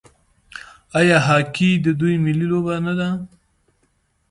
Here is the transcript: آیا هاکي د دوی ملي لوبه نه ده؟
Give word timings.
آیا 0.99 1.17
هاکي 1.27 1.69
د 1.85 1.87
دوی 1.99 2.15
ملي 2.25 2.45
لوبه 2.51 2.75
نه 2.85 2.93
ده؟ 2.99 3.09